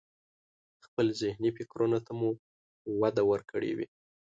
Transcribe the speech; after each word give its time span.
خپل 0.85 1.05
ذهني 1.21 1.49
فکرونو 1.57 1.97
ته 2.05 2.11
به 2.13 2.17
مو 2.19 2.29
وده 3.01 3.23
ورکړي 3.31 3.71
وي. 3.77 3.87